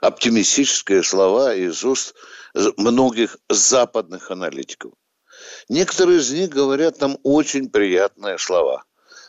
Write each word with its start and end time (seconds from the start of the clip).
оптимистические 0.00 1.02
слова 1.02 1.54
из 1.54 1.84
уст 1.84 2.14
многих 2.76 3.36
западных 3.48 4.30
аналитиков. 4.30 4.92
Некоторые 5.68 6.18
из 6.18 6.30
них 6.30 6.50
говорят 6.50 7.00
нам 7.00 7.18
очень 7.22 7.70
приятные 7.70 8.38
слова. 8.38 8.84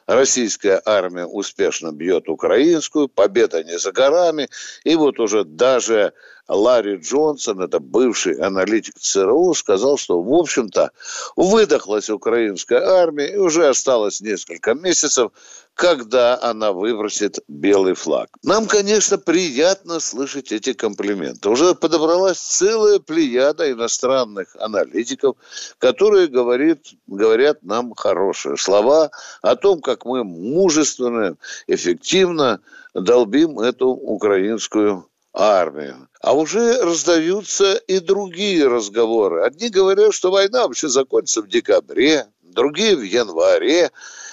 Российская 0.08 0.82
армия 0.86 1.26
успешно 1.26 1.92
бьет 1.92 2.30
украинскую, 2.30 3.10
победа 3.10 3.64
не 3.64 3.78
за 3.78 3.92
горами. 3.92 4.50
И 4.84 4.96
вот 4.96 5.20
уже 5.20 5.44
даже 5.44 6.14
Ларри 6.50 6.98
Джонсон, 6.98 7.62
это 7.62 7.80
бывший 7.80 8.34
аналитик 8.34 8.96
ЦРУ, 9.00 9.54
сказал, 9.54 9.98
что, 9.98 10.22
в 10.22 10.34
общем-то, 10.34 10.92
выдохлась 11.36 12.10
украинская 12.10 12.82
армия, 12.82 13.34
и 13.34 13.38
уже 13.38 13.68
осталось 13.68 14.20
несколько 14.20 14.74
месяцев, 14.74 15.32
когда 15.76 16.38
она 16.42 16.74
выбросит 16.74 17.40
белый 17.48 17.94
флаг. 17.94 18.30
Нам, 18.44 18.66
конечно, 18.66 19.18
приятно 19.18 20.00
слышать 20.00 20.52
эти 20.52 20.74
комплименты. 20.74 21.50
Уже 21.50 21.76
подобралась 21.76 22.40
целая 22.40 23.00
плеяда 23.00 23.72
иностранных 23.72 24.56
аналитиков, 24.58 25.38
которые 25.78 26.28
говорит, 26.28 26.96
говорят 27.08 27.64
нам 27.64 27.94
хорошие 27.94 28.58
слова 28.58 29.12
о 29.42 29.56
том, 29.56 29.82
как 29.82 30.04
мы 30.04 30.24
мужественно, 30.24 31.38
эффективно 31.68 32.60
долбим 32.94 33.60
эту 33.60 33.90
украинскую 33.90 35.09
армию. 35.34 36.10
А 36.22 36.34
уже 36.34 36.82
раздаются 36.82 37.76
и 37.76 38.00
другие 38.00 38.68
разговоры. 38.68 39.44
Одни 39.44 39.70
говорят, 39.70 40.14
что 40.14 40.32
война 40.32 40.64
вообще 40.64 40.88
закончится 40.88 41.42
в 41.42 41.48
декабре, 41.48 42.28
другие 42.42 42.96
в 42.96 43.02
январе. 43.02 43.92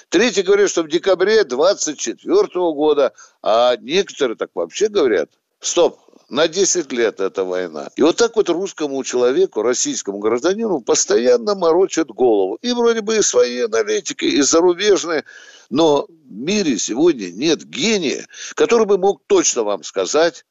Третьи 0.09 0.43
говорят, 0.43 0.71
что 0.71 0.83
в 0.83 0.89
декабре 0.89 1.45
24 1.45 2.47
года, 2.73 3.13
а 3.43 3.77
некоторые 3.77 4.37
так 4.37 4.51
вообще 4.55 4.89
говорят, 4.89 5.31
стоп, 5.61 5.99
на 6.29 6.49
10 6.49 6.93
лет 6.93 7.21
эта 7.21 7.45
война. 7.45 7.91
И 7.97 8.03
вот 8.03 8.17
так 8.17 8.35
вот 8.37 8.49
русскому 8.49 9.03
человеку, 9.05 9.63
российскому 9.63 10.19
гражданину 10.19 10.81
постоянно 10.81 11.55
морочат 11.55 12.09
голову. 12.09 12.59
И 12.63 12.73
вроде 12.73 13.01
бы 13.01 13.17
и 13.17 13.23
свои 13.23 13.61
аналитики, 13.61 14.25
и 14.25 14.41
зарубежные. 14.43 15.25
Но 15.71 16.07
в 16.07 16.33
мире 16.33 16.79
сегодня 16.79 17.31
нет 17.31 17.65
гения, 17.65 18.27
который 18.55 18.87
бы 18.87 18.99
мог 18.99 19.23
точно 19.27 19.63
вам 19.63 19.83
сказать, 19.85 20.45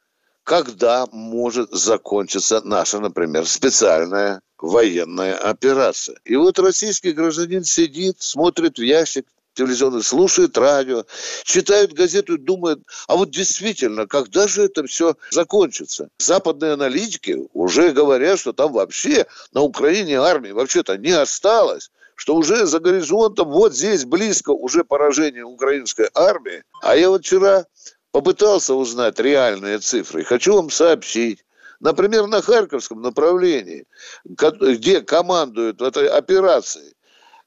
когда 0.45 1.07
может 1.11 1.71
закончиться 1.71 2.61
наша, 2.63 2.99
например, 2.99 3.45
специальная 3.47 4.41
военная 4.59 5.35
операция. 5.35 6.17
И 6.23 6.35
вот 6.35 6.59
российский 6.59 7.11
гражданин 7.11 7.63
сидит, 7.63 8.17
смотрит 8.21 8.77
в 8.77 8.81
ящик 8.81 9.25
телевизионный, 9.55 10.03
слушает 10.03 10.57
радио, 10.57 11.05
читает 11.43 11.93
газету 11.93 12.35
и 12.35 12.37
думает, 12.37 12.79
а 13.07 13.15
вот 13.15 13.31
действительно, 13.31 14.05
когда 14.05 14.47
же 14.47 14.63
это 14.63 14.85
все 14.85 15.15
закончится? 15.31 16.09
Западные 16.19 16.73
аналитики 16.73 17.37
уже 17.53 17.91
говорят, 17.91 18.39
что 18.39 18.53
там 18.53 18.71
вообще 18.71 19.25
на 19.53 19.61
Украине 19.61 20.19
армии 20.19 20.51
вообще-то 20.51 20.97
не 20.97 21.11
осталось 21.11 21.89
что 22.17 22.35
уже 22.35 22.65
за 22.65 22.79
горизонтом, 22.79 23.49
вот 23.49 23.75
здесь 23.75 24.05
близко 24.05 24.51
уже 24.51 24.85
поражение 24.85 25.43
украинской 25.43 26.09
армии. 26.13 26.63
А 26.81 26.95
я 26.95 27.09
вот 27.09 27.25
вчера 27.25 27.65
попытался 28.15 28.75
узнать 28.75 29.19
реальные 29.19 29.79
цифры. 29.79 30.23
Хочу 30.23 30.55
вам 30.55 30.69
сообщить. 30.69 31.43
Например, 31.81 32.27
на 32.27 32.41
Харьковском 32.41 33.01
направлении, 33.01 33.87
где 34.23 35.01
командует 35.01 35.81
этой 35.81 36.07
операцией 36.07 36.93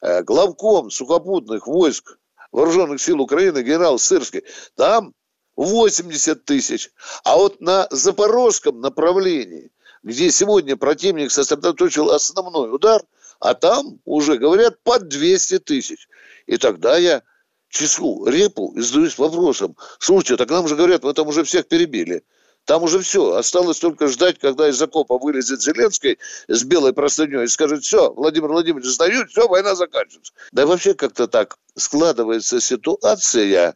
э, 0.03 0.23
главком 0.23 0.91
сухопутных 0.91 1.67
войск 1.67 2.19
Вооруженных 2.53 3.01
сил 3.01 3.19
Украины 3.23 3.63
генерал 3.63 3.99
Сырский, 3.99 4.43
там 4.75 5.15
80 5.57 6.45
тысяч. 6.45 6.91
А 7.25 7.37
вот 7.39 7.63
на 7.63 7.89
Запорожском 7.91 8.83
направлении, 8.83 9.71
где 10.03 10.31
сегодня 10.31 10.77
противник 10.77 11.31
сосредоточил 11.31 12.11
основной 12.11 12.75
удар, 12.75 13.01
а 13.41 13.55
там 13.55 14.01
уже 14.05 14.37
говорят 14.37 14.83
под 14.83 15.09
200 15.09 15.61
тысяч. 15.61 16.09
И 16.45 16.59
тогда 16.59 16.99
я 16.99 17.23
числу 17.69 18.27
репу 18.27 18.73
и 18.77 18.81
задаюсь 18.81 19.19
вопросом, 19.19 19.77
слушайте, 19.99 20.37
так 20.37 20.51
нам 20.51 20.69
же 20.69 20.77
говорят, 20.77 21.05
мы 21.05 21.13
там 21.15 21.29
уже 21.29 21.45
всех 21.45 21.69
перебили. 21.69 22.23
Там 22.65 22.83
уже 22.83 23.01
все. 23.01 23.33
Осталось 23.33 23.79
только 23.79 24.09
ждать, 24.09 24.39
когда 24.39 24.69
из 24.69 24.81
окопа 24.83 25.19
вылезет 25.19 25.63
Зеленский 25.63 26.19
с 26.49 26.65
белой 26.65 26.93
простыней 26.93 27.45
и 27.45 27.49
скажет, 27.49 27.83
все, 27.83 28.13
Владимир 28.13 28.49
Владимирович 28.49 28.91
сдают, 28.91 29.31
все, 29.31 29.49
война 29.49 29.75
заканчивается. 29.75 30.35
Да 30.53 30.63
и 30.63 30.67
вообще 30.67 30.93
как-то 30.93 31.29
так 31.29 31.57
складывается 31.77 32.61
ситуация, 32.61 33.75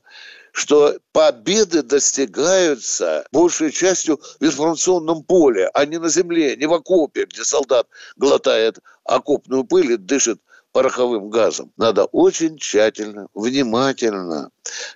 что 0.53 0.98
победы 1.12 1.82
достигаются 1.82 3.24
большей 3.32 3.72
частью 3.72 4.20
в 4.38 4.44
информационном 4.44 5.22
поле, 5.22 5.70
а 5.72 5.86
не 5.86 5.98
на 5.98 6.10
земле, 6.10 6.54
не 6.56 6.66
в 6.66 6.74
окопе, 6.74 7.24
где 7.24 7.44
солдат 7.44 7.88
глотает 8.16 8.78
окопную 9.04 9.64
пыль 9.64 9.92
и 9.92 9.97
дышит 9.97 10.38
пороховым 10.72 11.31
газом. 11.31 11.72
Надо 11.77 12.05
очень 12.06 12.59
тщательно, 12.59 13.28
внимательно, 13.34 14.50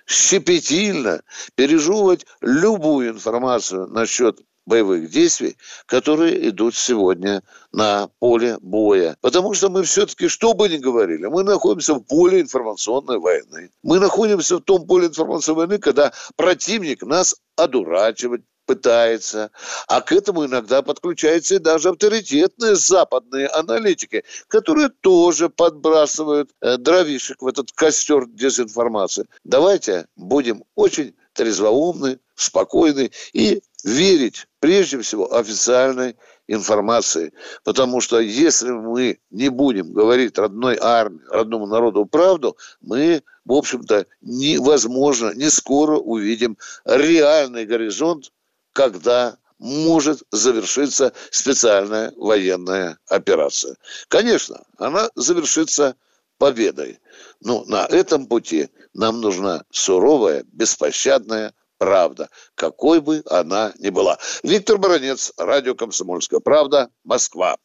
щепетильно 0.05 1.21
пережевывать 1.55 2.25
любую 2.41 3.09
информацию 3.09 3.87
насчет 3.87 4.39
боевых 4.67 5.09
действий, 5.09 5.55
которые 5.85 6.49
идут 6.49 6.75
сегодня 6.75 7.41
на 7.71 8.09
поле 8.19 8.57
боя. 8.61 9.17
Потому 9.21 9.53
что 9.53 9.69
мы 9.69 9.83
все-таки, 9.83 10.27
что 10.27 10.53
бы 10.53 10.67
ни 10.67 10.77
говорили, 10.77 11.25
мы 11.27 11.43
находимся 11.43 11.95
в 11.95 12.01
поле 12.01 12.41
информационной 12.41 13.17
войны. 13.17 13.71
Мы 13.81 13.99
находимся 13.99 14.57
в 14.57 14.61
том 14.61 14.85
поле 14.85 15.07
информационной 15.07 15.67
войны, 15.67 15.77
когда 15.79 16.11
противник 16.35 17.01
нас 17.03 17.37
одурачивать, 17.55 18.41
пытается. 18.67 19.49
А 19.87 20.01
к 20.01 20.11
этому 20.11 20.45
иногда 20.45 20.83
подключаются 20.83 21.55
и 21.55 21.59
даже 21.59 21.89
авторитетные 21.89 22.75
западные 22.75 23.47
аналитики, 23.47 24.23
которые 24.47 24.89
тоже 24.89 25.49
подбрасывают 25.49 26.51
э, 26.61 26.77
дровишек 26.77 27.41
в 27.41 27.47
этот 27.47 27.71
костер 27.71 28.27
дезинформации. 28.27 29.25
Давайте 29.43 30.05
будем 30.15 30.63
очень 30.75 31.15
трезвоумны, 31.33 32.19
спокойны 32.35 33.11
и 33.33 33.61
верить 33.83 34.47
прежде 34.59 34.99
всего 35.01 35.33
официальной 35.33 36.17
информации. 36.47 37.33
Потому 37.63 38.01
что 38.01 38.19
если 38.19 38.71
мы 38.71 39.19
не 39.29 39.49
будем 39.49 39.93
говорить 39.93 40.37
родной 40.37 40.77
армии, 40.81 41.21
родному 41.29 41.67
народу 41.67 42.05
правду, 42.05 42.57
мы, 42.81 43.21
в 43.45 43.53
общем-то, 43.53 44.05
невозможно, 44.21 45.33
не 45.35 45.49
скоро 45.49 45.97
увидим 45.97 46.57
реальный 46.85 47.65
горизонт 47.65 48.31
когда 48.77 49.37
может 49.57 50.21
завершиться 50.31 51.11
специальная 51.31 52.13
военная 52.15 52.99
операция. 53.07 53.75
Конечно, 54.07 54.63
она 54.77 55.09
завершится 55.15 55.95
победой. 56.37 56.99
Но 57.41 57.63
на 57.65 57.87
этом 57.87 58.27
пути 58.27 58.69
нам 58.93 59.19
нужна 59.19 59.63
суровая, 59.71 60.45
беспощадная 60.51 61.55
правда, 61.79 62.29
какой 62.53 63.01
бы 63.01 63.23
она 63.31 63.73
ни 63.79 63.89
была. 63.89 64.19
Виктор 64.43 64.77
Баранец, 64.77 65.33
радио 65.37 65.73
«Комсомольская 65.73 66.39
правда», 66.39 66.91
Москва. 67.03 67.57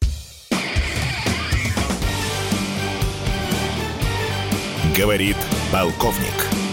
Говорит 4.97 5.37
полковник. 5.71 6.72